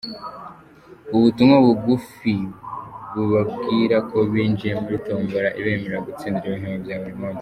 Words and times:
Ubu 1.13 1.19
butumwa 1.25 1.57
bugufi 1.65 2.35
bubabwira 3.13 3.95
ko 4.09 4.17
binjiye 4.31 4.73
muri 4.81 4.97
tombora 5.05 5.47
ibemerera 5.59 5.99
gutsindira 6.07 6.45
ibihembo 6.49 6.79
bya 6.85 6.97
buri 7.01 7.15
munsi. 7.19 7.29